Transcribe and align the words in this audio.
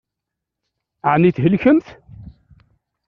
Ɛni 1.11 1.31
thelkemt? 1.37 1.87